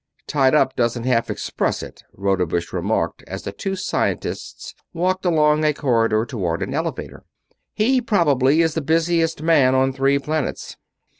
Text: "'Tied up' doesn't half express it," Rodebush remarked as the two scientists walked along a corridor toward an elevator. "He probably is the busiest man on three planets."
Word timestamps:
"'Tied 0.25 0.55
up' 0.55 0.75
doesn't 0.75 1.03
half 1.03 1.29
express 1.29 1.83
it," 1.83 2.01
Rodebush 2.17 2.73
remarked 2.73 3.23
as 3.27 3.43
the 3.43 3.51
two 3.51 3.75
scientists 3.75 4.73
walked 4.93 5.25
along 5.27 5.63
a 5.63 5.73
corridor 5.75 6.25
toward 6.25 6.63
an 6.63 6.73
elevator. 6.73 7.23
"He 7.75 8.01
probably 8.01 8.63
is 8.63 8.73
the 8.73 8.81
busiest 8.81 9.43
man 9.43 9.75
on 9.75 9.93
three 9.93 10.17
planets." 10.17 10.75